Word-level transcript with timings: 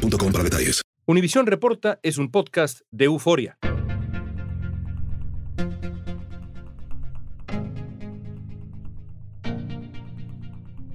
boostmobile.com 0.00 0.32
para 0.32 0.44
detalles. 0.44 0.82
Univisión 1.06 1.46
Reporta 1.46 1.98
es 2.02 2.18
un 2.18 2.30
podcast 2.30 2.80
de 2.90 3.06
euforia. 3.06 3.58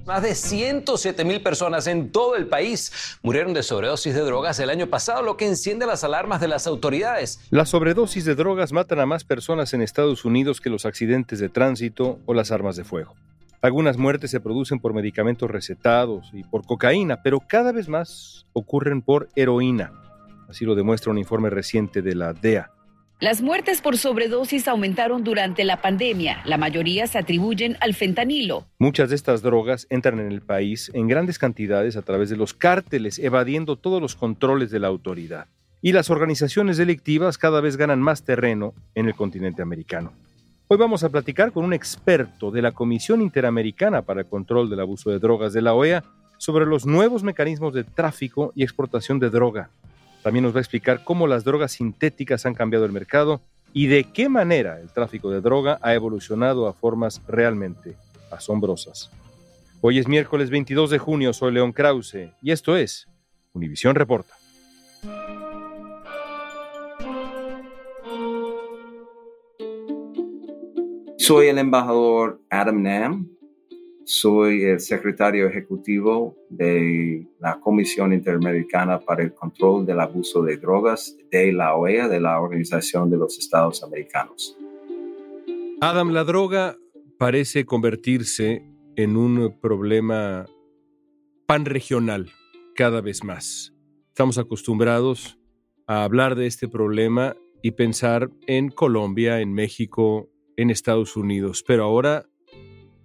Más 0.06 0.22
de 0.22 0.36
107 0.36 1.24
mil 1.24 1.42
personas 1.42 1.88
en 1.88 2.12
todo 2.12 2.36
el 2.36 2.46
país 2.46 3.18
murieron 3.22 3.52
de 3.54 3.64
sobredosis 3.64 4.14
de 4.14 4.20
drogas 4.20 4.60
el 4.60 4.70
año 4.70 4.86
pasado, 4.86 5.20
lo 5.22 5.36
que 5.36 5.48
enciende 5.48 5.84
las 5.84 6.04
alarmas 6.04 6.40
de 6.40 6.46
las 6.46 6.68
autoridades. 6.68 7.40
Las 7.50 7.70
sobredosis 7.70 8.24
de 8.24 8.36
drogas 8.36 8.72
matan 8.72 9.00
a 9.00 9.06
más 9.06 9.24
personas 9.24 9.74
en 9.74 9.82
Estados 9.82 10.24
Unidos 10.24 10.60
que 10.60 10.70
los 10.70 10.86
accidentes 10.86 11.40
de 11.40 11.48
tránsito 11.48 12.20
o 12.24 12.34
las 12.34 12.52
armas 12.52 12.76
de 12.76 12.84
fuego. 12.84 13.16
Algunas 13.66 13.98
muertes 13.98 14.30
se 14.30 14.38
producen 14.38 14.78
por 14.78 14.94
medicamentos 14.94 15.50
recetados 15.50 16.30
y 16.32 16.44
por 16.44 16.64
cocaína, 16.64 17.20
pero 17.24 17.40
cada 17.40 17.72
vez 17.72 17.88
más 17.88 18.46
ocurren 18.52 19.02
por 19.02 19.28
heroína. 19.34 19.90
Así 20.48 20.64
lo 20.64 20.76
demuestra 20.76 21.10
un 21.10 21.18
informe 21.18 21.50
reciente 21.50 22.00
de 22.00 22.14
la 22.14 22.32
DEA. 22.32 22.70
Las 23.18 23.42
muertes 23.42 23.80
por 23.80 23.96
sobredosis 23.96 24.68
aumentaron 24.68 25.24
durante 25.24 25.64
la 25.64 25.82
pandemia. 25.82 26.42
La 26.44 26.58
mayoría 26.58 27.08
se 27.08 27.18
atribuyen 27.18 27.76
al 27.80 27.94
fentanilo. 27.94 28.68
Muchas 28.78 29.08
de 29.08 29.16
estas 29.16 29.42
drogas 29.42 29.88
entran 29.90 30.20
en 30.20 30.30
el 30.30 30.42
país 30.42 30.92
en 30.94 31.08
grandes 31.08 31.40
cantidades 31.40 31.96
a 31.96 32.02
través 32.02 32.30
de 32.30 32.36
los 32.36 32.54
cárteles, 32.54 33.18
evadiendo 33.18 33.74
todos 33.74 34.00
los 34.00 34.14
controles 34.14 34.70
de 34.70 34.78
la 34.78 34.86
autoridad. 34.86 35.48
Y 35.82 35.90
las 35.90 36.08
organizaciones 36.08 36.76
delictivas 36.76 37.36
cada 37.36 37.60
vez 37.60 37.76
ganan 37.76 38.00
más 38.00 38.22
terreno 38.22 38.74
en 38.94 39.08
el 39.08 39.16
continente 39.16 39.60
americano. 39.60 40.12
Hoy 40.68 40.78
vamos 40.78 41.04
a 41.04 41.10
platicar 41.10 41.52
con 41.52 41.64
un 41.64 41.72
experto 41.72 42.50
de 42.50 42.60
la 42.60 42.72
Comisión 42.72 43.22
Interamericana 43.22 44.02
para 44.02 44.22
el 44.22 44.26
Control 44.26 44.68
del 44.68 44.80
Abuso 44.80 45.10
de 45.10 45.20
Drogas 45.20 45.52
de 45.52 45.62
la 45.62 45.74
OEA 45.74 46.02
sobre 46.38 46.66
los 46.66 46.86
nuevos 46.86 47.22
mecanismos 47.22 47.72
de 47.72 47.84
tráfico 47.84 48.50
y 48.56 48.64
exportación 48.64 49.20
de 49.20 49.30
droga. 49.30 49.70
También 50.24 50.42
nos 50.42 50.52
va 50.52 50.58
a 50.58 50.62
explicar 50.62 51.04
cómo 51.04 51.28
las 51.28 51.44
drogas 51.44 51.70
sintéticas 51.70 52.46
han 52.46 52.54
cambiado 52.54 52.84
el 52.84 52.90
mercado 52.90 53.40
y 53.72 53.86
de 53.86 54.10
qué 54.12 54.28
manera 54.28 54.80
el 54.80 54.90
tráfico 54.90 55.30
de 55.30 55.40
droga 55.40 55.78
ha 55.82 55.94
evolucionado 55.94 56.66
a 56.66 56.72
formas 56.72 57.22
realmente 57.28 57.94
asombrosas. 58.32 59.12
Hoy 59.82 60.00
es 60.00 60.08
miércoles 60.08 60.50
22 60.50 60.90
de 60.90 60.98
junio, 60.98 61.32
soy 61.32 61.52
León 61.52 61.72
Krause 61.72 62.32
y 62.42 62.50
esto 62.50 62.76
es 62.76 63.06
Univisión 63.52 63.94
Reporta. 63.94 64.34
Soy 71.26 71.48
el 71.48 71.58
embajador 71.58 72.40
Adam 72.50 72.84
Nam. 72.84 73.28
Soy 74.04 74.62
el 74.62 74.78
secretario 74.78 75.48
ejecutivo 75.48 76.36
de 76.50 77.26
la 77.40 77.58
Comisión 77.58 78.12
Interamericana 78.12 79.00
para 79.00 79.24
el 79.24 79.34
Control 79.34 79.84
del 79.84 79.98
Abuso 79.98 80.44
de 80.44 80.56
Drogas 80.56 81.16
de 81.32 81.52
la 81.52 81.74
OEA, 81.74 82.06
de 82.06 82.20
la 82.20 82.40
Organización 82.40 83.10
de 83.10 83.16
los 83.16 83.40
Estados 83.40 83.82
Americanos. 83.82 84.56
Adam, 85.80 86.12
la 86.12 86.22
droga 86.22 86.76
parece 87.18 87.66
convertirse 87.66 88.62
en 88.94 89.16
un 89.16 89.58
problema 89.60 90.46
panregional 91.48 92.30
cada 92.76 93.00
vez 93.00 93.24
más. 93.24 93.74
Estamos 94.10 94.38
acostumbrados 94.38 95.40
a 95.88 96.04
hablar 96.04 96.36
de 96.36 96.46
este 96.46 96.68
problema 96.68 97.34
y 97.62 97.72
pensar 97.72 98.30
en 98.46 98.68
Colombia, 98.68 99.40
en 99.40 99.52
México, 99.52 100.30
en 100.56 100.70
Estados 100.70 101.16
Unidos, 101.16 101.64
pero 101.66 101.84
ahora 101.84 102.26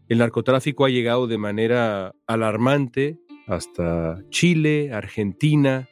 el 0.07 0.17
narcotráfico 0.17 0.85
ha 0.85 0.89
llegado 0.89 1.27
de 1.27 1.37
manera 1.37 2.13
alarmante 2.27 3.17
hasta 3.47 4.21
Chile, 4.29 4.91
Argentina. 4.93 5.87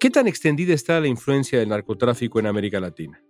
¿Qué 0.00 0.10
tan 0.10 0.26
extendida 0.26 0.74
está 0.74 1.00
la 1.00 1.08
influencia 1.08 1.58
del 1.58 1.68
narcotráfico 1.68 2.38
en 2.38 2.46
América 2.46 2.80
Latina? 2.80 3.22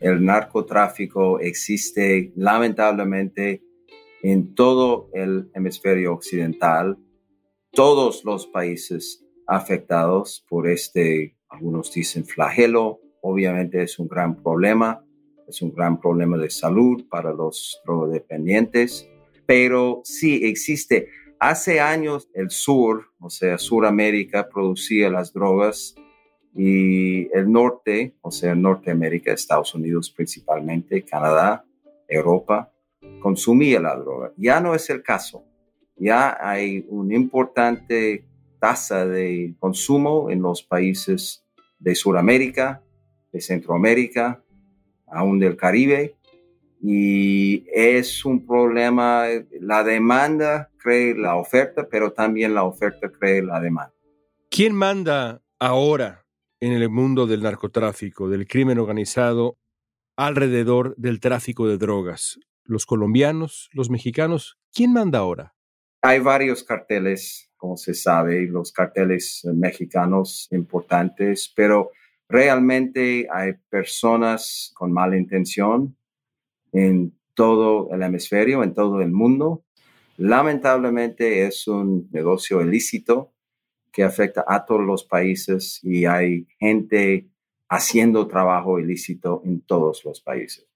El 0.00 0.24
narcotráfico 0.24 1.38
existe 1.40 2.32
lamentablemente 2.36 3.62
en 4.22 4.54
todo 4.54 5.10
el 5.12 5.50
hemisferio 5.54 6.12
occidental, 6.14 6.98
todos 7.70 8.24
los 8.24 8.46
países 8.46 9.24
afectados 9.46 10.44
por 10.48 10.68
este, 10.68 11.36
algunos 11.48 11.92
dicen 11.92 12.24
flagelo, 12.24 13.00
obviamente 13.20 13.82
es 13.82 13.98
un 13.98 14.08
gran 14.08 14.42
problema 14.42 15.03
es 15.48 15.62
un 15.62 15.72
gran 15.72 16.00
problema 16.00 16.36
de 16.36 16.50
salud 16.50 17.06
para 17.08 17.32
los 17.32 17.80
drogodependientes, 17.84 19.08
pero 19.46 20.00
sí 20.04 20.40
existe. 20.44 21.08
Hace 21.38 21.80
años 21.80 22.28
el 22.34 22.50
sur, 22.50 23.06
o 23.18 23.28
sea, 23.28 23.58
Suramérica, 23.58 24.48
producía 24.48 25.10
las 25.10 25.32
drogas 25.32 25.94
y 26.54 27.28
el 27.36 27.50
norte, 27.50 28.14
o 28.20 28.30
sea, 28.30 28.54
Norteamérica, 28.54 29.32
Estados 29.32 29.74
Unidos 29.74 30.10
principalmente, 30.10 31.04
Canadá, 31.04 31.64
Europa, 32.08 32.72
consumía 33.20 33.80
la 33.80 33.96
droga. 33.96 34.32
Ya 34.36 34.60
no 34.60 34.74
es 34.74 34.88
el 34.90 35.02
caso. 35.02 35.44
Ya 35.96 36.36
hay 36.40 36.86
una 36.88 37.14
importante 37.14 38.26
tasa 38.60 39.06
de 39.06 39.54
consumo 39.58 40.30
en 40.30 40.42
los 40.42 40.62
países 40.62 41.44
de 41.78 41.94
Sudamérica, 41.94 42.82
de 43.32 43.40
Centroamérica, 43.40 44.43
aún 45.14 45.38
del 45.38 45.56
Caribe. 45.56 46.16
Y 46.82 47.64
es 47.72 48.24
un 48.24 48.46
problema, 48.46 49.24
la 49.60 49.82
demanda 49.84 50.70
cree 50.76 51.14
la 51.16 51.36
oferta, 51.36 51.88
pero 51.90 52.12
también 52.12 52.52
la 52.52 52.64
oferta 52.64 53.10
cree 53.10 53.42
la 53.42 53.58
demanda. 53.58 53.94
¿Quién 54.50 54.74
manda 54.74 55.40
ahora 55.58 56.26
en 56.60 56.72
el 56.72 56.88
mundo 56.90 57.26
del 57.26 57.42
narcotráfico, 57.42 58.28
del 58.28 58.46
crimen 58.46 58.78
organizado, 58.78 59.56
alrededor 60.16 60.94
del 60.96 61.20
tráfico 61.20 61.66
de 61.66 61.78
drogas? 61.78 62.38
¿Los 62.64 62.84
colombianos, 62.84 63.70
los 63.72 63.88
mexicanos? 63.88 64.58
¿Quién 64.72 64.92
manda 64.92 65.20
ahora? 65.20 65.54
Hay 66.02 66.20
varios 66.20 66.64
carteles, 66.64 67.50
como 67.56 67.78
se 67.78 67.94
sabe, 67.94 68.46
los 68.46 68.72
carteles 68.72 69.40
mexicanos 69.54 70.48
importantes, 70.50 71.50
pero 71.56 71.92
Realmente 72.28 73.28
hay 73.30 73.52
personas 73.68 74.72
con 74.74 74.92
mala 74.92 75.16
intención 75.16 75.96
en 76.72 77.16
todo 77.34 77.90
el 77.92 78.02
hemisferio, 78.02 78.62
en 78.62 78.74
todo 78.74 79.00
el 79.00 79.10
mundo. 79.10 79.64
Lamentablemente 80.16 81.46
es 81.46 81.66
un 81.66 82.08
negocio 82.12 82.62
ilícito 82.62 83.32
que 83.92 84.04
afecta 84.04 84.44
a 84.46 84.64
todos 84.64 84.82
los 84.82 85.04
países 85.04 85.80
y 85.82 86.04
hay 86.04 86.46
gente 86.58 87.28
haciendo 87.68 88.26
trabajo 88.26 88.78
ilícito 88.78 89.42
en 89.44 89.60
todos 89.60 90.04
los 90.04 90.20
países. 90.20 90.66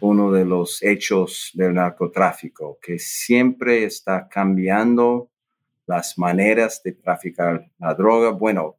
Uno 0.00 0.30
de 0.30 0.44
los 0.44 0.82
hechos 0.82 1.50
del 1.54 1.74
narcotráfico 1.74 2.78
que 2.82 2.98
siempre 2.98 3.84
está 3.84 4.28
cambiando 4.28 5.30
las 5.86 6.18
maneras 6.18 6.82
de 6.82 6.92
traficar 6.92 7.70
la 7.78 7.94
droga. 7.94 8.30
Bueno, 8.30 8.76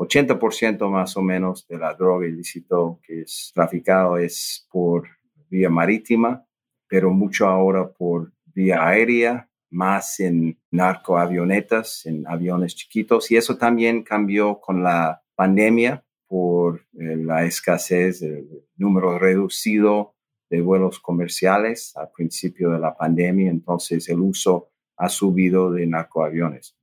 80% 0.00 0.88
más 0.88 1.16
o 1.16 1.22
menos 1.22 1.66
de 1.68 1.76
la 1.76 1.92
droga 1.92 2.26
ilícito 2.26 3.00
que 3.02 3.22
es 3.22 3.52
traficado 3.54 4.16
es 4.16 4.66
por 4.70 5.06
vía 5.50 5.68
marítima, 5.68 6.46
pero 6.88 7.10
mucho 7.10 7.46
ahora 7.46 7.92
por 7.92 8.32
vía 8.46 8.86
aérea, 8.86 9.48
más 9.70 10.18
en 10.20 10.58
narcoavionetas, 10.70 12.06
en 12.06 12.26
aviones 12.26 12.74
chiquitos. 12.74 13.30
Y 13.30 13.36
eso 13.36 13.58
también 13.58 14.02
cambió 14.02 14.60
con 14.60 14.82
la 14.82 15.22
pandemia 15.34 16.02
por 16.26 16.86
eh, 16.98 17.16
la 17.16 17.44
escasez, 17.44 18.22
el 18.22 18.48
número 18.76 19.18
reducido 19.18 20.14
de 20.48 20.62
vuelos 20.62 20.98
comerciales 20.98 21.94
al 21.96 22.10
principio 22.10 22.70
de 22.70 22.78
la 22.78 22.96
pandemia. 22.96 23.50
Entonces 23.50 24.08
el 24.08 24.20
uso 24.20 24.70
ha 24.96 25.08
subido 25.08 25.70
de 25.70 25.86
narcoaviones. 25.86 26.74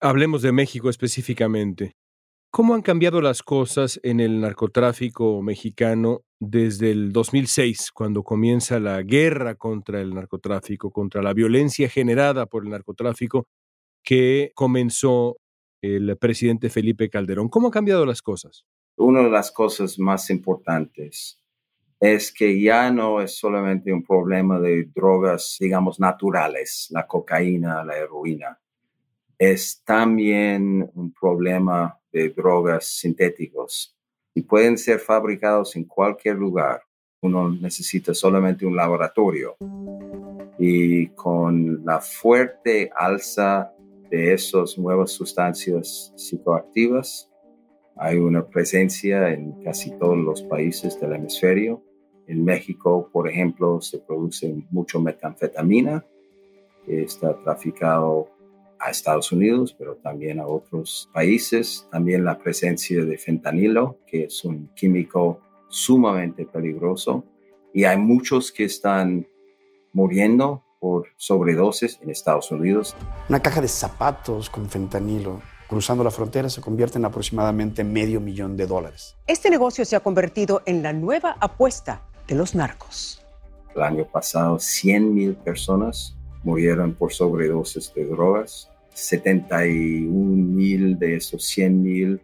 Hablemos 0.00 0.42
de 0.42 0.52
México 0.52 0.88
específicamente. 0.88 1.92
¿Cómo 2.50 2.74
han 2.74 2.80
cambiado 2.80 3.20
las 3.20 3.42
cosas 3.42 4.00
en 4.02 4.20
el 4.20 4.40
narcotráfico 4.40 5.42
mexicano 5.42 6.22
desde 6.40 6.90
el 6.90 7.12
2006, 7.12 7.92
cuando 7.92 8.22
comienza 8.22 8.80
la 8.80 9.02
guerra 9.02 9.54
contra 9.54 10.00
el 10.00 10.14
narcotráfico, 10.14 10.90
contra 10.90 11.20
la 11.20 11.34
violencia 11.34 11.90
generada 11.90 12.46
por 12.46 12.64
el 12.64 12.70
narcotráfico, 12.70 13.46
que 14.02 14.50
comenzó 14.54 15.36
el 15.82 16.16
presidente 16.16 16.70
Felipe 16.70 17.10
Calderón. 17.10 17.50
¿Cómo 17.50 17.66
han 17.66 17.72
cambiado 17.72 18.06
las 18.06 18.22
cosas? 18.22 18.64
Una 18.96 19.22
de 19.22 19.30
las 19.30 19.52
cosas 19.52 19.98
más 19.98 20.30
importantes 20.30 21.38
es 22.00 22.32
que 22.32 22.58
ya 22.60 22.90
no 22.90 23.20
es 23.20 23.36
solamente 23.36 23.92
un 23.92 24.04
problema 24.04 24.58
de 24.58 24.88
drogas, 24.94 25.58
digamos, 25.60 26.00
naturales, 26.00 26.88
la 26.92 27.06
cocaína, 27.06 27.84
la 27.84 27.96
heroína. 27.98 28.58
Es 29.38 29.84
también 29.84 30.90
un 30.94 31.12
problema 31.12 31.96
de 32.12 32.30
drogas 32.30 32.86
sintéticos 32.86 33.96
y 34.34 34.42
pueden 34.42 34.76
ser 34.76 34.98
fabricados 34.98 35.76
en 35.76 35.84
cualquier 35.84 36.34
lugar. 36.34 36.82
Uno 37.22 37.48
necesita 37.48 38.14
solamente 38.14 38.66
un 38.66 38.74
laboratorio. 38.74 39.56
Y 40.58 41.06
con 41.10 41.84
la 41.84 42.00
fuerte 42.00 42.90
alza 42.96 43.72
de 44.10 44.32
esas 44.32 44.76
nuevas 44.76 45.12
sustancias 45.12 46.12
psicoactivas, 46.16 47.30
hay 47.96 48.16
una 48.18 48.44
presencia 48.44 49.32
en 49.32 49.62
casi 49.62 49.96
todos 49.98 50.18
los 50.18 50.42
países 50.42 50.98
del 51.00 51.12
hemisferio. 51.12 51.84
En 52.26 52.44
México, 52.44 53.08
por 53.12 53.28
ejemplo, 53.28 53.80
se 53.80 53.98
produce 53.98 54.52
mucho 54.70 55.00
metanfetamina, 55.00 56.04
que 56.84 57.02
está 57.02 57.40
traficado 57.44 58.30
a 58.80 58.90
Estados 58.90 59.32
Unidos, 59.32 59.74
pero 59.78 59.96
también 59.96 60.40
a 60.40 60.46
otros 60.46 61.08
países. 61.12 61.86
También 61.90 62.24
la 62.24 62.38
presencia 62.38 63.04
de 63.04 63.18
fentanilo, 63.18 63.98
que 64.06 64.24
es 64.24 64.44
un 64.44 64.68
químico 64.74 65.40
sumamente 65.68 66.46
peligroso. 66.46 67.24
Y 67.72 67.84
hay 67.84 67.98
muchos 67.98 68.52
que 68.52 68.64
están 68.64 69.26
muriendo 69.92 70.64
por 70.80 71.08
sobredosis 71.16 71.98
en 72.02 72.10
Estados 72.10 72.50
Unidos. 72.50 72.94
Una 73.28 73.40
caja 73.40 73.60
de 73.60 73.68
zapatos 73.68 74.48
con 74.48 74.68
fentanilo 74.68 75.40
cruzando 75.68 76.02
la 76.02 76.10
frontera 76.10 76.48
se 76.48 76.60
convierte 76.60 76.98
en 76.98 77.04
aproximadamente 77.04 77.84
medio 77.84 78.20
millón 78.20 78.56
de 78.56 78.66
dólares. 78.66 79.16
Este 79.26 79.50
negocio 79.50 79.84
se 79.84 79.94
ha 79.94 80.00
convertido 80.00 80.62
en 80.64 80.82
la 80.82 80.92
nueva 80.92 81.36
apuesta 81.38 82.02
de 82.26 82.34
los 82.34 82.54
narcos. 82.54 83.22
El 83.76 83.82
año 83.82 84.06
pasado, 84.06 84.58
100 84.58 85.14
mil 85.14 85.34
personas 85.36 86.17
murieron 86.42 86.94
por 86.94 87.12
sobredosis 87.12 87.92
de 87.94 88.04
drogas. 88.06 88.70
71 88.94 90.10
mil 90.10 90.98
de 90.98 91.16
esos 91.16 91.44
100 91.44 91.82
mil 91.82 92.20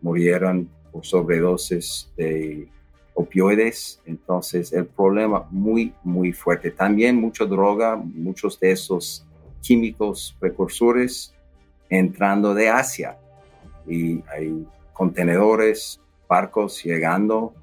murieron 0.00 0.68
por 0.90 1.04
sobredosis 1.04 2.10
de 2.16 2.68
opioides. 3.14 4.00
Entonces, 4.06 4.72
el 4.72 4.86
problema 4.86 5.46
muy, 5.50 5.92
muy 6.02 6.32
fuerte. 6.32 6.70
También 6.70 7.16
mucha 7.16 7.44
droga, 7.44 7.96
muchos 7.96 8.58
de 8.60 8.72
esos 8.72 9.26
químicos 9.60 10.36
precursores 10.38 11.34
entrando 11.88 12.54
de 12.54 12.68
Asia. 12.68 13.18
Y 13.86 14.22
hay 14.28 14.66
contenedores, 14.92 16.00
barcos 16.28 16.82
llegando 16.82 17.54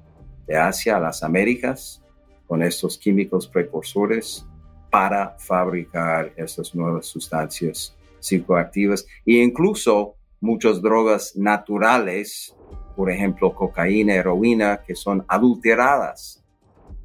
de 0.46 0.56
Asia 0.56 0.96
a 0.96 1.00
las 1.00 1.22
Américas 1.22 2.02
con 2.46 2.62
estos 2.62 2.98
químicos 2.98 3.46
precursores 3.46 4.44
para 4.90 5.36
fabricar 5.38 6.32
estas 6.36 6.74
nuevas 6.74 7.06
sustancias 7.06 7.96
psicoactivas 8.18 9.06
e 9.24 9.42
incluso 9.42 10.16
muchas 10.40 10.82
drogas 10.82 11.36
naturales, 11.36 12.54
por 12.96 13.10
ejemplo, 13.10 13.54
cocaína, 13.54 14.14
heroína, 14.14 14.80
que 14.86 14.94
son 14.94 15.24
adulteradas 15.28 16.42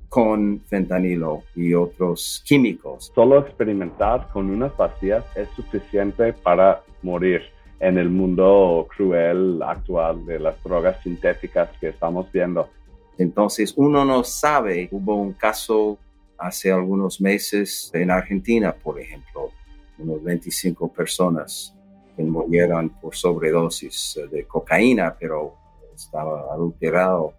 con 0.09 0.61
fentanilo 0.67 1.43
y 1.55 1.73
otros 1.73 2.41
químicos. 2.45 3.11
Solo 3.13 3.39
experimentar 3.39 4.29
con 4.31 4.49
unas 4.49 4.71
pastillas 4.73 5.25
es 5.35 5.49
suficiente 5.49 6.31
para 6.33 6.81
morir 7.01 7.41
en 7.79 7.97
el 7.97 8.09
mundo 8.09 8.87
cruel 8.95 9.61
actual 9.61 10.25
de 10.25 10.39
las 10.39 10.61
drogas 10.63 11.01
sintéticas 11.03 11.69
que 11.79 11.89
estamos 11.89 12.31
viendo. 12.31 12.69
Entonces 13.17 13.73
uno 13.75 14.05
no 14.05 14.23
sabe, 14.23 14.87
hubo 14.91 15.15
un 15.15 15.33
caso 15.33 15.97
hace 16.37 16.71
algunos 16.71 17.21
meses 17.21 17.89
en 17.93 18.11
Argentina, 18.11 18.73
por 18.73 18.99
ejemplo, 18.99 19.51
unos 19.97 20.23
25 20.23 20.91
personas 20.91 21.73
que 22.15 22.23
murieron 22.23 22.89
por 22.89 23.15
sobredosis 23.15 24.19
de 24.31 24.45
cocaína, 24.45 25.15
pero 25.19 25.55
estaba 25.93 26.53
adulterado 26.53 27.33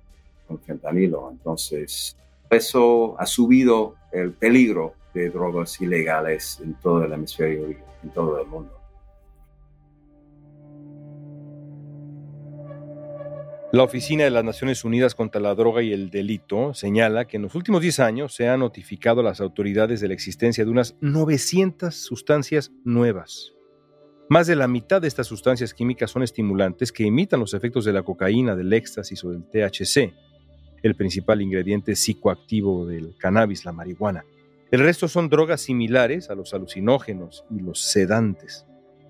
con 0.47 0.59
fentanilo. 0.61 1.31
Entonces, 1.31 2.17
eso 2.51 3.19
ha 3.19 3.27
subido 3.27 3.95
el 4.13 4.33
peligro 4.33 4.95
de 5.13 5.31
drogas 5.31 5.81
ilegales 5.81 6.61
en 6.63 6.75
todo 6.75 7.05
el 7.05 7.13
hemisferio 7.13 7.71
y 7.71 7.77
en 8.03 8.11
todo 8.11 8.41
el 8.41 8.47
mundo. 8.47 8.73
La 13.77 13.83
Oficina 13.83 14.25
de 14.25 14.31
las 14.31 14.43
Naciones 14.43 14.87
Unidas 14.87 15.15
contra 15.15 15.39
la 15.39 15.55
Droga 15.55 15.83
y 15.83 15.93
el 15.93 16.09
Delito 16.09 16.73
señala 16.73 17.27
que 17.27 17.37
en 17.37 17.43
los 17.43 17.55
últimos 17.55 17.83
10 17.83 18.01
años 18.01 18.35
se 18.35 18.49
ha 18.49 18.57
notificado 18.57 19.21
a 19.21 19.25
las 19.25 19.43
autoridades 19.43 20.01
de 20.01 20.09
la 20.09 20.15
existencia 20.15 20.65
de 20.65 20.71
unas 20.71 20.97
900 21.03 21.95
sustancias 21.95 22.73
nuevas. 22.85 23.53
Más 24.31 24.47
de 24.47 24.57
la 24.57 24.67
mitad 24.67 25.03
de 25.03 25.09
estas 25.09 25.27
sustancias 25.27 25.75
químicas 25.75 26.11
son 26.11 26.23
estimulantes 26.23 26.91
que 26.91 27.03
imitan 27.03 27.39
los 27.39 27.53
efectos 27.53 27.85
de 27.85 27.93
la 27.93 28.03
cocaína, 28.03 28.57
del 28.57 28.73
éxtasis 28.73 29.23
o 29.25 29.31
del 29.31 29.45
THC, 29.45 30.15
el 30.83 30.95
principal 30.95 31.43
ingrediente 31.43 31.97
psicoactivo 31.97 32.87
del 32.87 33.15
cannabis, 33.19 33.67
la 33.67 33.73
marihuana. 33.73 34.25
El 34.71 34.81
resto 34.81 35.07
son 35.07 35.29
drogas 35.29 35.61
similares 35.61 36.31
a 36.31 36.35
los 36.35 36.55
alucinógenos 36.55 37.45
y 37.51 37.61
los 37.61 37.83
sedantes. 37.83 38.65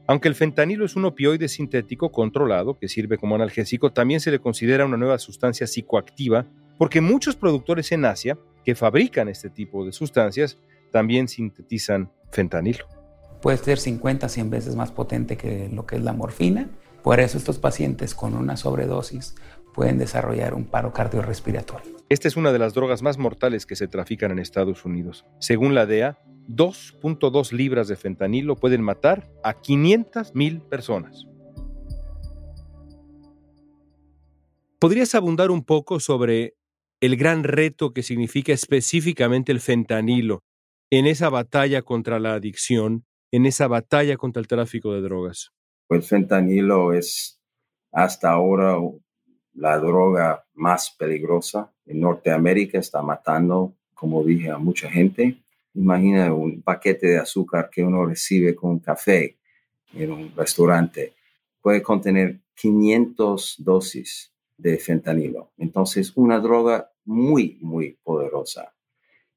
Aunque 0.09 0.29
el 0.29 0.37
fentanilo 0.37 0.85
es 0.85 0.95
un 0.95 1.05
opioide 1.05 1.49
sintético 1.49 2.13
controlado 2.13 2.79
que 2.79 2.89
sirve 2.89 3.19
como 3.19 3.35
analgésico, 3.35 3.93
también 3.93 4.21
se 4.21 4.31
le 4.31 4.39
considera 4.39 4.85
una 4.85 4.97
nueva 4.97 5.19
sustancia 5.19 5.67
psicoactiva 5.67 6.47
porque 6.79 7.01
muchos 7.01 7.35
productores 7.35 7.91
en 7.91 8.05
Asia 8.05 8.39
que 8.65 8.75
fabrican 8.75 9.29
este 9.29 9.51
tipo 9.51 9.85
de 9.85 9.93
sustancias 9.93 10.59
también 10.93 11.27
sintetizan 11.27 12.11
fentanilo. 12.31 12.87
Puede 13.43 13.59
ser 13.59 13.79
50, 13.79 14.29
100 14.29 14.51
veces 14.51 14.77
más 14.77 14.93
potente 14.93 15.37
que 15.37 15.69
lo 15.73 15.87
que 15.87 15.97
es 15.97 16.03
la 16.03 16.13
morfina. 16.13 16.69
Por 17.03 17.21
eso 17.21 17.39
estos 17.39 17.59
pacientes 17.59 18.15
con 18.15 18.35
una 18.35 18.57
sobredosis 18.57 19.35
pueden 19.75 19.99
desarrollar 19.99 20.55
un 20.55 20.65
paro 20.65 20.93
cardiorrespiratorio. 20.93 21.97
Esta 22.09 22.29
es 22.29 22.37
una 22.37 22.53
de 22.53 22.59
las 22.59 22.75
drogas 22.75 23.03
más 23.03 23.19
mortales 23.19 23.67
que 23.67 23.77
se 23.77 23.89
trafican 23.89 24.31
en 24.31 24.39
Estados 24.39 24.85
Unidos. 24.85 25.27
Según 25.39 25.75
la 25.75 25.87
DEA, 25.87 26.19
2.2 26.49 27.53
libras 27.53 27.89
de 27.89 27.97
fentanilo 27.97 28.57
pueden 28.57 28.83
matar 28.83 29.29
a 29.43 29.61
500 29.61 30.35
mil 30.35 30.61
personas. 30.61 31.27
¿Podrías 34.79 35.15
abundar 35.15 35.51
un 35.51 35.65
poco 35.65 36.01
sobre 36.01 36.55
el 37.01 37.17
gran 37.17 37.45
reto 37.45 37.93
que 37.93 38.03
significa 38.03 38.53
específicamente 38.53 39.53
el 39.53 39.61
fentanilo 39.61 40.43
en 40.91 41.07
esa 41.07 41.29
batalla 41.31 41.83
contra 41.83 42.19
la 42.19 42.35
adicción, 42.35 43.05
en 43.33 43.47
esa 43.47 43.69
batalla 43.69 44.17
contra 44.17 44.41
el 44.41 44.49
tráfico 44.49 44.93
de 44.93 45.03
drogas? 45.03 45.51
Pues 45.89 46.09
fentanilo 46.09 46.93
es 46.93 47.41
hasta 47.93 48.31
ahora 48.31 48.79
la 49.55 49.79
droga 49.79 50.45
más 50.55 50.95
peligrosa. 50.99 51.73
En 51.87 52.01
Norteamérica 52.01 52.79
está 52.79 53.03
matando, 53.03 53.75
como 53.95 54.23
dije, 54.25 54.51
a 54.51 54.59
mucha 54.59 54.91
gente. 54.91 55.43
Imagina 55.77 56.33
un 56.33 56.63
paquete 56.63 57.07
de 57.07 57.19
azúcar 57.19 57.69
que 57.71 57.83
uno 57.83 58.07
recibe 58.07 58.55
con 58.55 58.71
un 58.71 58.79
café 58.79 59.37
en 59.95 60.11
un 60.11 60.33
restaurante. 60.35 61.15
Puede 61.61 61.83
contener 61.83 62.41
500 62.55 63.57
dosis 63.59 64.33
de 64.57 64.79
fentanilo. 64.79 65.53
Entonces, 65.59 66.13
una 66.17 66.41
droga 66.41 66.91
muy, 67.05 67.59
muy 67.61 67.99
poderosa. 68.03 68.73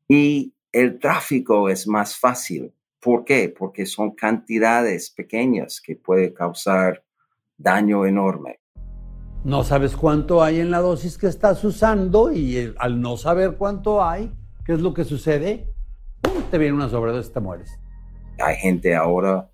Y 0.08 0.54
el 0.72 0.98
tráfico 0.98 1.70
es 1.70 1.88
más 1.88 2.16
fácil. 2.16 2.74
¿Por 3.02 3.26
qué? 3.26 3.50
Porque 3.50 3.86
son 3.86 4.12
cantidades 4.12 5.10
pequeñas 5.10 5.82
que 5.82 5.98
puede 5.98 6.34
causar 6.34 7.04
daño 7.58 8.06
enorme. 8.06 8.60
No 9.44 9.64
sabes 9.64 9.96
cuánto 9.96 10.42
hay 10.42 10.60
en 10.60 10.72
la 10.72 10.80
dosis 10.80 11.18
que 11.18 11.28
estás 11.28 11.64
usando 11.64 12.32
y 12.32 12.74
al 12.78 13.02
no 13.02 13.18
saber 13.18 13.56
cuánto 13.58 14.04
hay, 14.04 14.32
¿qué 14.66 14.74
es 14.74 14.82
lo 14.82 14.94
que 14.94 15.06
sucede? 15.06 15.68
Te 16.50 16.58
viene 16.58 16.74
una 16.74 16.90
sobredosis, 16.90 17.32
te 17.32 17.40
mueres. 17.40 17.80
Hay 18.40 18.56
gente 18.56 18.96
ahora 18.96 19.50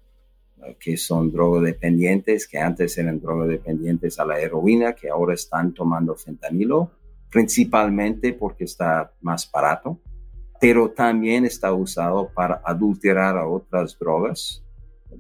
eh, 0.64 0.78
que 0.80 0.98
son 0.98 1.32
drogodependientes, 1.32 2.48
que 2.48 2.60
antes 2.60 2.98
eran 2.98 3.20
drogodependientes 3.20 4.20
a 4.20 4.26
la 4.26 4.40
heroína, 4.40 4.94
que 4.94 5.10
ahora 5.10 5.34
están 5.34 5.74
tomando 5.74 6.16
fentanilo, 6.16 6.92
principalmente 7.30 8.34
porque 8.34 8.64
está 8.64 9.12
más 9.22 9.50
barato, 9.52 10.00
pero 10.60 10.90
también 10.90 11.46
está 11.46 11.74
usado 11.74 12.30
para 12.34 12.62
adulterar 12.64 13.38
a 13.38 13.48
otras 13.48 13.98
drogas, 14.00 14.64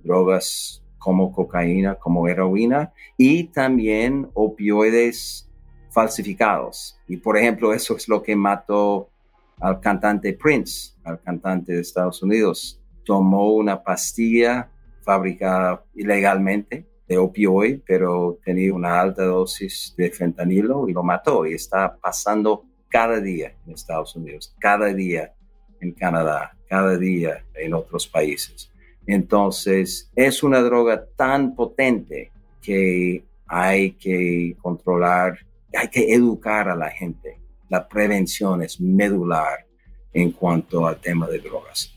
drogas 0.04 0.82
como 0.98 1.32
cocaína, 1.32 1.96
como 1.96 2.28
heroína, 2.28 2.94
y 3.18 3.46
también 3.46 4.30
opioides 4.34 5.50
falsificados. 5.92 7.00
Y 7.08 7.18
por 7.18 7.38
ejemplo, 7.38 7.74
eso 7.74 7.96
es 7.96 8.08
lo 8.08 8.24
que 8.24 8.36
mató 8.36 9.10
al 9.60 9.80
cantante 9.80 10.34
Prince, 10.34 10.94
al 11.04 11.22
cantante 11.22 11.74
de 11.74 11.82
Estados 11.82 12.22
Unidos. 12.22 12.82
Tomó 13.04 13.54
una 13.54 13.82
pastilla 13.82 14.70
fabricada 15.04 15.84
ilegalmente 15.94 16.86
de 17.08 17.18
opioide, 17.18 17.82
pero 17.86 18.40
tenía 18.44 18.74
una 18.74 19.00
alta 19.00 19.24
dosis 19.24 19.94
de 19.96 20.10
fentanilo 20.10 20.90
y 20.90 20.94
lo 20.94 21.04
mató. 21.04 21.46
Y 21.46 21.54
está 21.54 21.96
pasando 21.96 22.66
cada 22.90 23.20
día 23.20 23.54
en 23.66 23.74
Estados 23.74 24.16
Unidos, 24.16 24.56
cada 24.60 24.94
día 24.94 25.34
en 25.80 25.92
Canadá, 25.92 26.58
cada 26.68 26.98
día 26.98 27.44
en 27.54 27.74
otros 27.74 28.08
países. 28.08 28.72
Entonces, 29.08 30.10
es 30.16 30.42
una 30.42 30.62
droga 30.62 31.06
tan 31.16 31.56
potente 31.56 32.32
que 32.62 33.24
hay 33.48 33.92
que 33.92 34.56
controlar, 34.62 35.38
hay 35.78 35.90
que 35.90 36.14
educar 36.14 36.70
a 36.70 36.76
la 36.76 36.90
gente. 36.90 37.38
La 37.70 37.88
prevención 37.88 38.62
es 38.62 38.80
medular 38.80 39.66
en 40.14 40.32
cuanto 40.32 40.88
al 40.88 40.98
tema 40.98 41.28
de 41.28 41.40
drogas. 41.40 41.96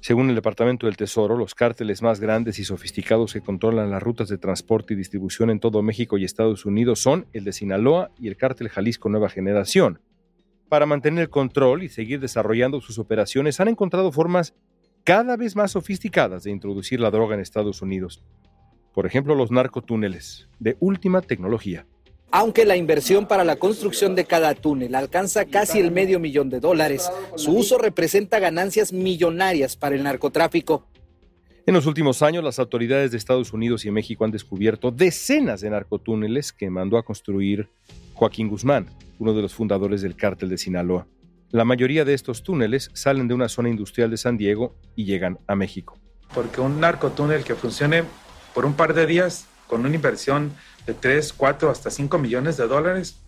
Según 0.00 0.28
el 0.28 0.36
Departamento 0.36 0.86
del 0.86 0.96
Tesoro, 0.96 1.36
los 1.36 1.54
cárteles 1.54 2.00
más 2.00 2.20
grandes 2.20 2.60
y 2.60 2.64
sofisticados 2.64 3.32
que 3.32 3.40
controlan 3.40 3.90
las 3.90 4.02
rutas 4.02 4.28
de 4.28 4.38
transporte 4.38 4.94
y 4.94 4.96
distribución 4.96 5.50
en 5.50 5.58
todo 5.58 5.82
México 5.82 6.16
y 6.16 6.24
Estados 6.24 6.64
Unidos 6.64 7.00
son 7.00 7.26
el 7.32 7.42
de 7.42 7.52
Sinaloa 7.52 8.12
y 8.16 8.28
el 8.28 8.36
cártel 8.36 8.68
Jalisco 8.68 9.08
Nueva 9.08 9.28
Generación. 9.28 10.00
Para 10.68 10.86
mantener 10.86 11.22
el 11.22 11.30
control 11.30 11.82
y 11.82 11.88
seguir 11.88 12.20
desarrollando 12.20 12.80
sus 12.80 13.00
operaciones, 13.00 13.58
han 13.58 13.66
encontrado 13.66 14.12
formas 14.12 14.54
cada 15.02 15.36
vez 15.36 15.56
más 15.56 15.72
sofisticadas 15.72 16.44
de 16.44 16.52
introducir 16.52 17.00
la 17.00 17.10
droga 17.10 17.34
en 17.34 17.40
Estados 17.40 17.82
Unidos. 17.82 18.22
Por 18.94 19.06
ejemplo, 19.06 19.34
los 19.34 19.50
narcotúneles, 19.50 20.48
de 20.60 20.76
última 20.78 21.20
tecnología. 21.20 21.86
Aunque 22.38 22.66
la 22.66 22.76
inversión 22.76 23.26
para 23.26 23.44
la 23.44 23.56
construcción 23.56 24.14
de 24.14 24.26
cada 24.26 24.54
túnel 24.54 24.94
alcanza 24.94 25.46
casi 25.46 25.78
el 25.78 25.90
medio 25.90 26.20
millón 26.20 26.50
de 26.50 26.60
dólares, 26.60 27.10
su 27.34 27.52
uso 27.56 27.78
representa 27.78 28.38
ganancias 28.38 28.92
millonarias 28.92 29.74
para 29.74 29.94
el 29.94 30.02
narcotráfico. 30.02 30.86
En 31.64 31.72
los 31.72 31.86
últimos 31.86 32.20
años, 32.20 32.44
las 32.44 32.58
autoridades 32.58 33.10
de 33.10 33.16
Estados 33.16 33.54
Unidos 33.54 33.86
y 33.86 33.90
México 33.90 34.26
han 34.26 34.32
descubierto 34.32 34.90
decenas 34.90 35.62
de 35.62 35.70
narcotúneles 35.70 36.52
que 36.52 36.68
mandó 36.68 36.98
a 36.98 37.04
construir 37.04 37.70
Joaquín 38.12 38.50
Guzmán, 38.50 38.90
uno 39.18 39.32
de 39.32 39.40
los 39.40 39.54
fundadores 39.54 40.02
del 40.02 40.14
cártel 40.14 40.50
de 40.50 40.58
Sinaloa. 40.58 41.06
La 41.52 41.64
mayoría 41.64 42.04
de 42.04 42.12
estos 42.12 42.42
túneles 42.42 42.90
salen 42.92 43.28
de 43.28 43.34
una 43.34 43.48
zona 43.48 43.70
industrial 43.70 44.10
de 44.10 44.18
San 44.18 44.36
Diego 44.36 44.74
y 44.94 45.06
llegan 45.06 45.38
a 45.46 45.56
México. 45.56 45.98
Porque 46.34 46.60
un 46.60 46.80
narcotúnel 46.80 47.44
que 47.44 47.54
funcione 47.54 48.04
por 48.52 48.66
un 48.66 48.74
par 48.74 48.92
de 48.92 49.06
días 49.06 49.46
con 49.66 49.86
una 49.86 49.94
inversión 49.94 50.52
de 50.86 50.94
3, 50.94 51.32
4, 51.32 51.70
hasta 51.70 51.90
5 51.90 52.18
millones 52.18 52.56
de 52.56 52.66
dólares, 52.66 53.20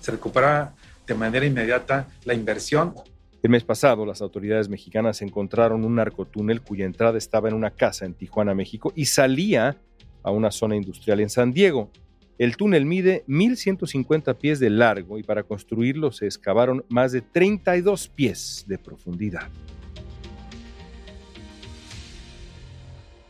se 0.00 0.10
recupera 0.10 0.74
de 1.06 1.14
manera 1.14 1.46
inmediata 1.46 2.08
la 2.24 2.34
inversión. 2.34 2.94
El 3.42 3.50
mes 3.50 3.62
pasado, 3.62 4.06
las 4.06 4.22
autoridades 4.22 4.68
mexicanas 4.68 5.22
encontraron 5.22 5.84
un 5.84 5.96
narcotúnel 5.96 6.62
cuya 6.62 6.86
entrada 6.86 7.18
estaba 7.18 7.48
en 7.48 7.54
una 7.54 7.70
casa 7.70 8.06
en 8.06 8.14
Tijuana, 8.14 8.54
México, 8.54 8.92
y 8.96 9.04
salía 9.04 9.76
a 10.22 10.30
una 10.30 10.50
zona 10.50 10.76
industrial 10.76 11.20
en 11.20 11.30
San 11.30 11.52
Diego. 11.52 11.90
El 12.38 12.56
túnel 12.56 12.84
mide 12.84 13.24
1.150 13.28 14.36
pies 14.36 14.58
de 14.58 14.70
largo 14.70 15.18
y 15.18 15.22
para 15.22 15.44
construirlo 15.44 16.10
se 16.10 16.26
excavaron 16.26 16.84
más 16.88 17.12
de 17.12 17.20
32 17.20 18.08
pies 18.08 18.64
de 18.66 18.78
profundidad. 18.78 19.48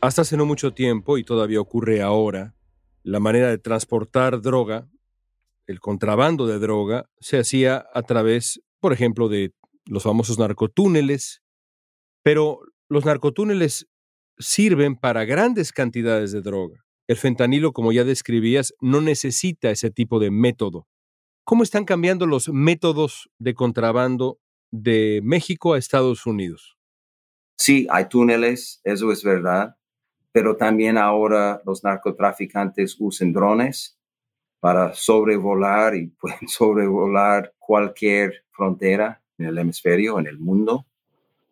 Hasta 0.01 0.23
hace 0.23 0.37
no 0.37 0.47
mucho 0.47 0.73
tiempo, 0.73 1.19
y 1.19 1.25
todavía 1.25 1.61
ocurre 1.61 2.03
ahora, 2.03 2.54
la 3.05 3.21
manera 3.21 3.51
de 3.51 3.59
transportar 3.59 4.41
droga, 4.41 4.89
el 5.67 5.79
contrabando 5.79 6.47
de 6.47 6.59
droga, 6.59 7.09
se 7.21 7.39
hacía 7.39 7.87
a 7.93 8.03
través, 8.03 8.61
por 8.81 8.93
ejemplo, 8.93 9.29
de 9.29 9.53
los 9.85 10.03
famosos 10.03 10.39
narcotúneles, 10.39 11.43
pero 12.23 12.61
los 12.89 13.05
narcotúneles 13.05 13.87
sirven 14.39 14.97
para 14.97 15.27
grandes 15.27 15.71
cantidades 15.71 16.33
de 16.33 16.41
droga. 16.41 16.83
El 17.07 17.17
fentanilo, 17.17 17.73
como 17.73 17.93
ya 17.93 18.05
describías, 18.05 18.75
no 18.81 19.03
necesita 19.03 19.71
ese 19.71 19.91
tipo 19.91 20.19
de 20.19 20.31
método. 20.31 20.89
¿Cómo 21.45 21.63
están 21.63 21.85
cambiando 21.85 22.27
los 22.27 22.49
métodos 22.49 23.29
de 23.39 23.53
contrabando 23.53 24.39
de 24.71 25.21
México 25.23 25.75
a 25.75 25.79
Estados 25.79 26.25
Unidos? 26.25 26.79
Sí, 27.59 27.87
hay 27.91 28.09
túneles, 28.09 28.81
eso 28.83 29.13
es 29.13 29.23
verdad 29.23 29.77
pero 30.35 30.57
también 30.57 30.99
ahora 30.99 31.63
los 31.65 31.85
narcotraficantes 31.85 32.97
usan 32.99 33.33
drones 33.33 33.97
para 34.59 34.93
sobrevolar 34.93 35.95
y 35.95 36.07
pueden 36.21 36.49
sobrevolar 36.49 37.55
cualquier 37.57 38.43
frontera 38.51 39.23
en 39.39 39.47
el 39.47 39.59
hemisferio, 39.59 40.19
en 40.19 40.27
el 40.27 40.41
mundo. 40.41 40.87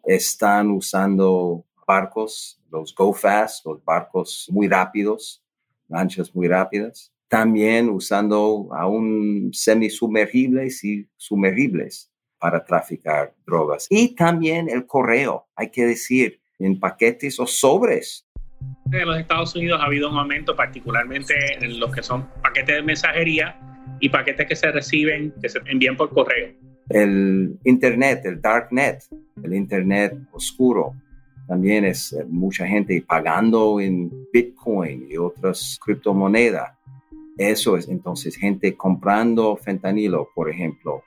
Están 0.02 0.72
usando 0.72 1.64
barcos, 1.86 2.60
los 2.72 2.92
Go 2.92 3.12
Fast, 3.12 3.64
los 3.66 3.84
barcos 3.84 4.48
muy 4.50 4.66
rápidos, 4.66 5.44
lanchas 5.86 6.34
muy 6.34 6.48
rápidas. 6.48 7.12
También 7.28 7.88
usando 7.88 8.68
aún 8.72 9.50
semisumergibles 9.52 10.82
y 10.82 11.08
sumergibles 11.16 12.10
para 12.36 12.64
traficar 12.64 13.32
drogas. 13.46 13.86
Y 13.90 14.16
también 14.16 14.68
el 14.68 14.86
correo, 14.86 15.46
hay 15.54 15.70
que 15.70 15.86
decir, 15.86 16.40
en 16.58 16.80
paquetes 16.80 17.38
o 17.38 17.46
sobres 17.46 18.26
en 19.00 19.08
los 19.08 19.18
Estados 19.18 19.54
Unidos 19.56 19.80
ha 19.80 19.86
habido 19.86 20.10
un 20.10 20.18
aumento, 20.18 20.54
particularmente 20.54 21.34
en 21.60 21.80
lo 21.80 21.90
que 21.90 22.02
son 22.02 22.28
paquetes 22.42 22.76
de 22.76 22.82
mensajería 22.82 23.58
y 24.00 24.08
paquetes 24.08 24.46
que 24.46 24.56
se 24.56 24.70
reciben, 24.70 25.32
que 25.40 25.48
se 25.48 25.60
envían 25.66 25.96
por 25.96 26.10
correo. 26.10 26.52
El 26.88 27.58
Internet, 27.64 28.22
el 28.24 28.40
Darknet, 28.40 29.04
el 29.42 29.54
Internet 29.54 30.18
oscuro, 30.32 30.94
también 31.46 31.84
es 31.84 32.12
eh, 32.12 32.24
mucha 32.28 32.66
gente 32.66 33.02
pagando 33.06 33.80
en 33.80 34.10
Bitcoin 34.32 35.06
y 35.10 35.16
otras 35.16 35.78
criptomonedas. 35.82 36.72
Eso 37.38 37.76
es 37.76 37.88
entonces 37.88 38.36
gente 38.36 38.76
comprando 38.76 39.56
fentanilo, 39.56 40.28
por 40.34 40.50
ejemplo, 40.50 41.02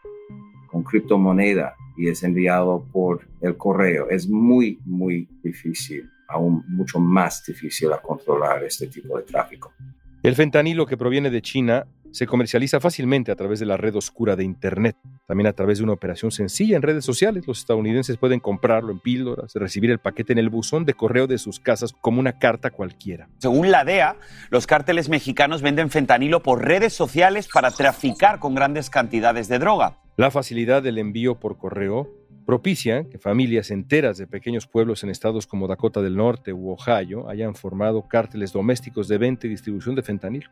con 0.67 0.83
criptomoneda 0.83 1.75
y 1.97 2.09
es 2.09 2.23
enviado 2.23 2.83
por 2.91 3.27
el 3.41 3.55
correo. 3.55 4.09
Es 4.09 4.27
muy, 4.27 4.79
muy 4.85 5.27
difícil 5.43 6.09
aún 6.35 6.63
mucho 6.67 6.99
más 6.99 7.43
difícil 7.45 7.91
a 7.93 8.01
controlar 8.01 8.63
este 8.63 8.87
tipo 8.87 9.17
de 9.17 9.23
tráfico. 9.23 9.73
El 10.21 10.35
fentanilo 10.35 10.85
que 10.85 10.97
proviene 10.97 11.29
de 11.29 11.41
China 11.41 11.85
se 12.11 12.27
comercializa 12.27 12.79
fácilmente 12.79 13.31
a 13.31 13.35
través 13.35 13.59
de 13.59 13.65
la 13.65 13.75
red 13.75 13.93
oscura 13.95 14.37
de 14.37 14.45
Internet. 14.45 14.95
También 15.27 15.47
a 15.47 15.53
través 15.53 15.79
de 15.79 15.83
una 15.83 15.93
operación 15.93 16.31
sencilla 16.31 16.77
en 16.77 16.81
redes 16.81 17.03
sociales, 17.03 17.45
los 17.45 17.59
estadounidenses 17.59 18.15
pueden 18.15 18.39
comprarlo 18.39 18.93
en 18.93 18.99
píldoras, 18.99 19.53
recibir 19.53 19.91
el 19.91 19.99
paquete 19.99 20.31
en 20.31 20.39
el 20.39 20.49
buzón 20.49 20.85
de 20.85 20.93
correo 20.93 21.27
de 21.27 21.37
sus 21.37 21.59
casas 21.59 21.93
como 21.99 22.21
una 22.21 22.39
carta 22.39 22.71
cualquiera. 22.71 23.27
Según 23.39 23.69
la 23.69 23.83
DEA, 23.83 24.15
los 24.49 24.65
cárteles 24.65 25.09
mexicanos 25.09 25.61
venden 25.61 25.89
fentanilo 25.89 26.41
por 26.41 26.63
redes 26.63 26.93
sociales 26.93 27.49
para 27.53 27.71
traficar 27.71 28.39
con 28.39 28.55
grandes 28.55 28.89
cantidades 28.89 29.49
de 29.49 29.59
droga. 29.59 29.97
La 30.15 30.31
facilidad 30.31 30.81
del 30.81 30.97
envío 30.97 31.35
por 31.41 31.57
correo 31.57 32.09
propicia 32.45 33.09
que 33.09 33.17
familias 33.17 33.71
enteras 33.71 34.17
de 34.17 34.27
pequeños 34.27 34.67
pueblos 34.67 35.03
en 35.03 35.09
estados 35.09 35.47
como 35.47 35.67
Dakota 35.67 36.01
del 36.01 36.15
Norte 36.15 36.53
u 36.53 36.69
Ohio 36.71 37.27
hayan 37.27 37.55
formado 37.55 38.07
cárteles 38.07 38.53
domésticos 38.53 39.07
de 39.07 39.17
venta 39.17 39.47
y 39.47 39.49
distribución 39.49 39.95
de 39.95 40.03
fentanilo. 40.03 40.49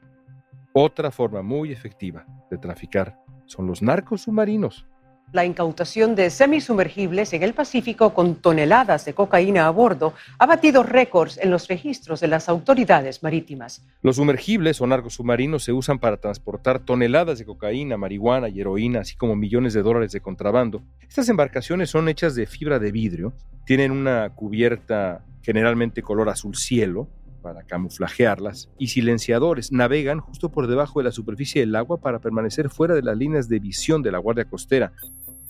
Otra 0.74 1.12
forma 1.12 1.42
muy 1.42 1.72
efectiva 1.72 2.26
de 2.50 2.58
traficar 2.58 3.20
son 3.46 3.68
los 3.68 3.82
narcos 3.82 4.22
submarinos 4.22 4.88
la 5.34 5.46
incautación 5.46 6.14
de 6.16 6.30
semisumergibles 6.30 7.34
en 7.34 7.42
el 7.42 7.54
Pacífico 7.54 8.14
con 8.14 8.36
toneladas 8.36 9.04
de 9.04 9.16
cocaína 9.16 9.66
a 9.66 9.72
bordo 9.72 10.14
ha 10.38 10.46
batido 10.46 10.84
récords 10.84 11.40
en 11.40 11.50
los 11.50 11.68
registros 11.68 12.20
de 12.20 12.28
las 12.28 12.48
autoridades 12.50 13.24
marítimas. 13.24 13.84
Los 14.04 14.18
sumergibles 14.18 14.80
o 14.80 14.88
narcos 14.88 15.16
submarinos 15.16 15.64
se 15.64 15.74
usan 15.74 15.98
para 15.98 16.18
transportar 16.18 16.80
toneladas 16.80 17.40
de 17.40 17.46
cocaína, 17.46 17.98
marihuana 17.98 18.48
y 18.48 18.62
heroína, 18.62 19.00
así 19.00 19.16
como 19.16 19.36
millones 19.36 19.74
de 19.74 19.82
dólares 19.82 20.12
de 20.12 20.22
contrabando. 20.22 20.84
Estas 21.02 21.28
embarcaciones 21.30 21.90
son 21.90 22.10
hechas 22.10 22.36
de 22.36 22.46
fibra 22.46 22.78
de 22.78 22.92
vidrio, 22.92 23.34
tienen 23.66 23.92
una 23.92 24.30
cubierta 24.36 25.26
generalmente 25.42 26.04
color 26.04 26.30
azul 26.30 26.56
cielo, 26.56 27.08
para 27.44 27.62
camuflajearlas 27.62 28.70
y 28.80 28.88
silenciadores 28.88 29.72
navegan 29.72 30.20
justo 30.20 30.50
por 30.50 30.66
debajo 30.66 31.00
de 31.00 31.04
la 31.04 31.12
superficie 31.12 31.62
del 31.62 31.76
agua 31.76 31.98
para 31.98 32.20
permanecer 32.20 32.70
fuera 32.70 32.96
de 32.96 33.04
las 33.04 33.16
líneas 33.16 33.48
de 33.48 33.60
visión 33.60 34.02
de 34.02 34.12
la 34.12 34.18
Guardia 34.18 34.46
Costera 34.46 34.94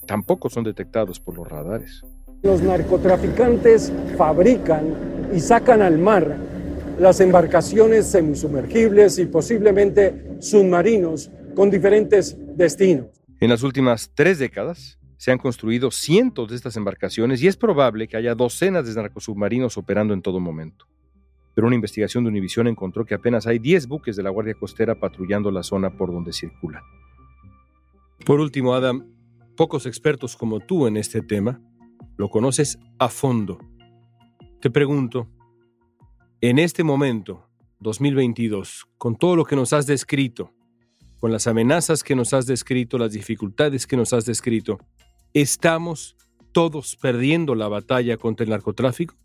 tampoco 0.06 0.50
son 0.50 0.64
detectados 0.64 1.20
por 1.20 1.38
los 1.38 1.48
radares. 1.48 2.02
Los 2.42 2.62
narcotraficantes 2.62 3.92
fabrican 4.18 5.30
y 5.34 5.40
sacan 5.40 5.82
al 5.82 5.98
mar 5.98 6.38
las 7.00 7.20
embarcaciones 7.22 8.06
semisumergibles 8.08 9.18
y 9.18 9.26
posiblemente 9.26 10.38
submarinos 10.40 11.32
con 11.56 11.70
diferentes 11.70 12.36
destinos. 12.56 13.08
En 13.40 13.50
las 13.50 13.64
últimas 13.64 14.12
tres 14.14 14.40
décadas 14.40 15.00
se 15.18 15.32
han 15.32 15.38
construido 15.38 15.90
cientos 15.90 16.50
de 16.50 16.56
estas 16.56 16.76
embarcaciones 16.76 17.42
y 17.42 17.48
es 17.48 17.56
probable 17.56 18.08
que 18.08 18.18
haya 18.18 18.36
docenas 18.36 18.86
de 18.86 19.02
narcosubmarinos 19.02 19.78
operando 19.78 20.14
en 20.14 20.22
todo 20.22 20.40
momento. 20.40 20.86
Pero 21.54 21.68
una 21.68 21.76
investigación 21.76 22.24
de 22.24 22.30
Univision 22.30 22.68
encontró 22.68 23.06
que 23.06 23.14
apenas 23.14 23.46
hay 23.48 23.60
10 23.60 23.88
buques 23.88 24.16
de 24.16 24.24
la 24.24 24.30
Guardia 24.30 24.56
Costera 24.56 25.00
patrullando 25.00 25.52
la 25.52 25.64
zona 25.64 25.96
por 25.96 26.12
donde 26.12 26.34
circulan. 26.34 26.84
Por 28.26 28.40
último, 28.40 28.74
Adam, 28.74 29.06
pocos 29.56 29.86
expertos 29.86 30.36
como 30.36 30.60
tú 30.60 30.88
en 30.88 30.98
este 30.98 31.22
tema, 31.22 31.62
lo 32.18 32.30
conoces 32.30 32.80
a 33.00 33.10
fondo. 33.10 33.60
Te 34.62 34.72
pregunto, 34.72 35.30
en 36.42 36.60
este 36.60 36.84
momento, 36.84 37.50
2022, 37.80 38.88
con 38.98 39.16
todo 39.16 39.36
lo 39.36 39.46
que 39.46 39.56
nos 39.56 39.74
has 39.74 39.86
descrito, 39.86 40.54
con 41.20 41.32
las 41.32 41.48
amenazas 41.48 42.04
que 42.04 42.16
nos 42.16 42.34
has 42.34 42.46
descrito, 42.46 42.98
las 42.98 43.14
dificultades 43.14 43.88
que 43.88 43.98
nos 43.98 44.14
has 44.14 44.26
descrito, 44.26 44.80
¿estamos 45.34 46.16
todos 46.52 46.96
perdiendo 46.96 47.56
la 47.56 47.68
batalla 47.68 48.18
contra 48.18 48.44
el 48.44 48.50
narcotráfico? 48.50 49.16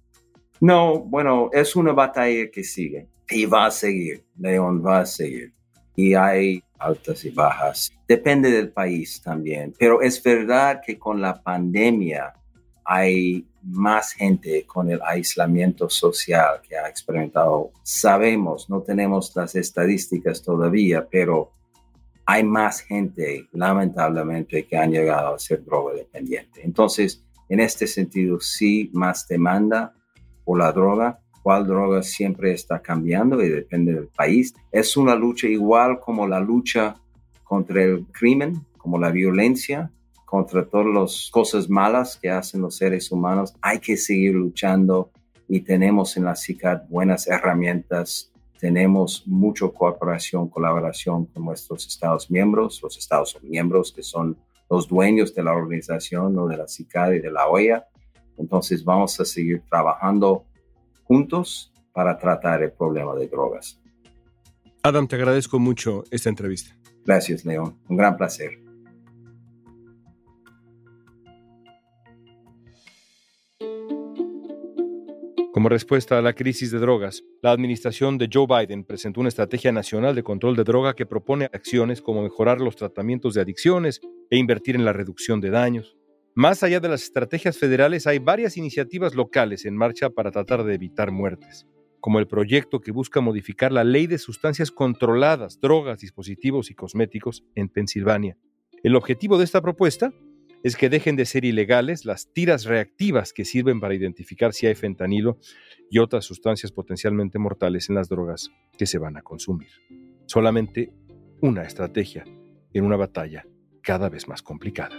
No, 0.61 0.99
bueno, 0.99 1.51
es 1.53 1.77
una 1.77 1.93
batalla 1.93 2.51
que 2.51 2.65
sigue 2.65 3.09
y 3.31 3.47
va 3.47 3.67
a 3.67 3.71
seguir, 3.71 4.25
León 4.39 4.85
va 4.85 5.01
a 5.01 5.07
seguir. 5.07 5.53
Y 5.95 6.15
hay 6.15 6.63
altas 6.79 7.25
y 7.25 7.31
bajas. 7.31 7.93
Depende 8.07 8.51
del 8.51 8.71
país 8.71 9.21
también, 9.23 9.75
pero 9.79 10.01
es 10.01 10.23
verdad 10.23 10.81
que 10.85 10.99
con 10.99 11.21
la 11.21 11.43
pandemia 11.43 12.35
hay 12.85 13.47
más 13.63 14.13
gente 14.13 14.65
con 14.67 14.91
el 14.91 15.01
aislamiento 15.05 15.91
social 15.91 16.61
que 16.67 16.77
ha 16.77 16.89
experimentado. 16.89 17.73
Sabemos, 17.83 18.71
no 18.71 18.81
tenemos 18.81 19.35
las 19.37 19.55
estadísticas 19.55 20.43
todavía, 20.43 21.07
pero 21.09 21.51
hay 22.25 22.45
más 22.45 22.81
gente, 22.81 23.47
lamentablemente, 23.53 24.67
que 24.67 24.77
han 24.77 24.93
llegado 24.93 25.35
a 25.35 25.39
ser 25.39 25.65
droga 25.65 25.95
dependiente. 25.95 26.63
Entonces, 26.65 27.25
en 27.49 27.61
este 27.61 27.87
sentido, 27.87 28.41
sí, 28.41 28.91
más 28.93 29.27
demanda 29.27 29.95
por 30.49 30.59
la 30.59 30.73
droga. 30.73 31.21
Cuál 31.43 31.67
droga 31.67 32.03
siempre 32.03 32.53
está 32.53 32.81
cambiando 32.81 33.45
y 33.45 33.51
depende 33.51 33.93
del 33.93 34.09
país. 34.09 34.55
Es 34.73 34.97
una 34.97 35.15
lucha 35.15 35.47
igual 35.47 36.01
como 36.01 36.27
la 36.27 36.41
lucha 36.41 36.97
contra 37.45 37.83
el 37.83 38.07
crimen, 38.07 38.65
como 38.79 38.99
la 38.99 39.11
violencia, 39.11 39.91
contra 40.25 40.65
todas 40.65 40.87
las 40.87 41.29
cosas 41.31 41.69
malas 41.69 42.17
que 42.17 42.31
hacen 42.31 42.63
los 42.63 42.77
seres 42.77 43.13
humanos. 43.13 43.55
Hay 43.61 43.79
que 43.79 43.99
seguir 43.99 44.37
luchando 44.37 45.11
y 45.49 45.61
tenemos 45.61 46.17
en 46.17 46.25
la 46.25 46.35
CICAD 46.35 46.89
buenas 46.89 47.27
herramientas. 47.27 48.33
Tenemos 48.59 49.25
mucha 49.27 49.69
cooperación, 49.69 50.49
colaboración 50.49 51.27
con 51.27 51.45
nuestros 51.45 51.87
Estados 51.87 52.31
miembros, 52.31 52.81
los 52.83 52.97
Estados 52.97 53.39
miembros 53.43 53.93
que 53.93 54.03
son 54.03 54.39
los 54.71 54.89
dueños 54.89 55.35
de 55.35 55.43
la 55.43 55.53
organización, 55.53 56.35
¿no? 56.35 56.47
de 56.47 56.57
la 56.57 56.67
CICAD 56.67 57.13
y 57.13 57.19
de 57.19 57.31
la 57.31 57.49
OEA. 57.49 57.87
Entonces 58.39 58.85
vamos 58.85 59.19
a 59.21 59.25
seguir 59.25 59.63
trabajando 59.69 60.45
juntos 61.05 61.73
para 61.93 62.17
tratar 62.17 62.63
el 62.63 62.73
problema 62.73 63.15
de 63.15 63.27
drogas. 63.29 63.81
Adam, 64.83 65.09
te 65.09 65.17
agradezco 65.17 65.59
mucho 65.59 66.05
esta 66.11 66.29
entrevista. 66.29 66.77
Gracias, 67.05 67.45
León. 67.45 67.77
Un 67.89 67.97
gran 67.97 68.17
placer. 68.17 68.69
Como 75.59 75.69
respuesta 75.69 76.17
a 76.17 76.23
la 76.23 76.35
crisis 76.35 76.71
de 76.71 76.79
drogas, 76.79 77.25
la 77.43 77.51
administración 77.51 78.17
de 78.17 78.31
Joe 78.33 78.47
Biden 78.47 78.85
presentó 78.85 79.19
una 79.19 79.29
estrategia 79.29 79.73
nacional 79.73 80.15
de 80.15 80.23
control 80.23 80.55
de 80.55 80.63
droga 80.63 80.95
que 80.95 81.05
propone 81.05 81.47
acciones 81.47 82.01
como 82.01 82.23
mejorar 82.23 82.61
los 82.61 82.77
tratamientos 82.77 83.35
de 83.35 83.41
adicciones 83.41 84.01
e 84.31 84.37
invertir 84.37 84.77
en 84.77 84.85
la 84.85 84.93
reducción 84.93 85.41
de 85.41 85.51
daños. 85.51 85.98
Más 86.39 86.63
allá 86.63 86.79
de 86.79 86.89
las 86.89 87.03
estrategias 87.03 87.59
federales, 87.59 88.07
hay 88.07 88.21
varias 88.21 88.57
iniciativas 88.57 89.17
locales 89.17 89.65
en 89.65 89.77
marcha 89.77 90.09
para 90.09 90.31
tratar 90.31 90.63
de 90.63 90.73
evitar 90.73 91.11
muertes, 91.11 91.67
como 91.99 92.21
el 92.21 92.29
proyecto 92.29 92.81
que 92.81 92.93
busca 92.93 93.21
modificar 93.21 93.73
la 93.73 93.83
ley 93.83 94.07
de 94.07 94.19
sustancias 94.19 94.71
controladas, 94.71 95.59
drogas, 95.61 95.99
dispositivos 95.99 96.71
y 96.71 96.77
cosméticos 96.77 97.45
en 97.57 97.69
Pensilvania. 97.69 98.37
El 98.85 98.95
objetivo 98.95 99.37
de 99.37 99.43
esta 99.43 99.61
propuesta 99.61 100.13
es 100.63 100.77
que 100.77 100.89
dejen 100.89 101.17
de 101.17 101.27
ser 101.27 101.45
ilegales 101.45 102.05
las 102.05 102.33
tiras 102.33 102.67
reactivas 102.67 103.33
que 103.33 103.45
sirven 103.45 103.81
para 103.81 103.97
identificar 103.97 104.53
si 104.53 104.69
hay 104.69 104.77
fentanilo 104.77 105.41
y 105.91 105.99
otras 105.99 106.25
sustancias 106.25 106.71
potencialmente 106.71 107.41
mortales 107.41 107.89
en 107.89 107.97
las 107.97 108.09
drogas 108.09 108.53
que 108.79 108.87
se 108.87 108.99
van 108.99 109.17
a 109.17 109.23
consumir. 109.23 109.71
Solamente 110.27 110.93
una 111.41 111.65
estrategia 111.65 112.25
en 112.73 112.85
una 112.85 112.95
batalla 112.97 113.45
cada 113.83 114.09
vez 114.09 114.29
más 114.29 114.41
complicada. 114.41 114.95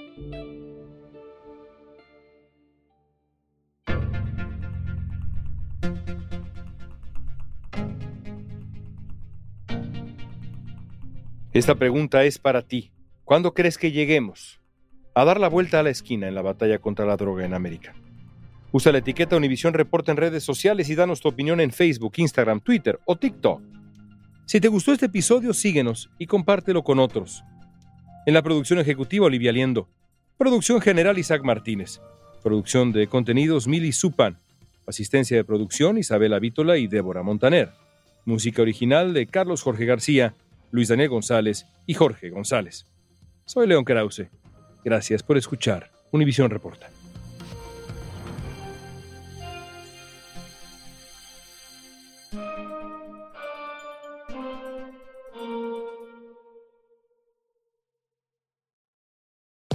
Esta 11.59 11.75
pregunta 11.75 12.23
es 12.23 12.39
para 12.39 12.61
ti. 12.61 12.89
¿Cuándo 13.25 13.53
crees 13.53 13.77
que 13.77 13.91
lleguemos 13.91 14.61
a 15.13 15.25
dar 15.25 15.41
la 15.41 15.49
vuelta 15.49 15.81
a 15.81 15.83
la 15.83 15.89
esquina 15.89 16.29
en 16.29 16.33
la 16.33 16.41
batalla 16.41 16.79
contra 16.79 17.05
la 17.05 17.17
droga 17.17 17.43
en 17.43 17.53
América. 17.53 17.93
Usa 18.71 18.93
la 18.93 18.99
etiqueta 18.99 19.35
Univisión 19.35 19.73
Reporta 19.73 20.13
en 20.13 20.17
redes 20.17 20.41
sociales 20.41 20.89
y 20.89 20.95
danos 20.95 21.19
tu 21.19 21.27
opinión 21.27 21.59
en 21.59 21.71
Facebook, 21.71 22.13
Instagram, 22.15 22.61
Twitter 22.61 22.97
o 23.03 23.17
TikTok. 23.17 23.61
Si 24.45 24.61
te 24.61 24.69
gustó 24.69 24.93
este 24.93 25.07
episodio, 25.07 25.53
síguenos 25.53 26.09
y 26.17 26.27
compártelo 26.27 26.81
con 26.81 26.97
otros. 26.97 27.43
En 28.25 28.35
la 28.35 28.41
producción 28.41 28.79
ejecutiva, 28.79 29.25
Olivia 29.25 29.51
Liendo. 29.51 29.89
Producción 30.37 30.79
general, 30.79 31.19
Isaac 31.19 31.43
Martínez. 31.43 31.99
Producción 32.41 32.93
de 32.93 33.07
contenidos, 33.07 33.67
Mili 33.67 33.91
Supan. 33.91 34.37
Asistencia 34.87 35.35
de 35.35 35.43
producción, 35.43 35.97
Isabela 35.97 36.39
Vítola 36.39 36.77
y 36.77 36.87
Débora 36.87 37.21
Montaner. 37.21 37.71
Música 38.23 38.61
original 38.61 39.13
de 39.13 39.27
Carlos 39.27 39.61
Jorge 39.61 39.83
García, 39.83 40.35
Luis 40.71 40.87
Daniel 40.87 41.09
González 41.09 41.65
y 41.85 41.93
Jorge 41.93 42.29
González. 42.29 42.85
Soy 43.45 43.67
León 43.67 43.83
Krause. 43.83 44.27
Gracias 44.83 45.23
por 45.23 45.37
escuchar 45.37 45.89
Univisión 46.11 46.49
Reporta. 46.49 46.89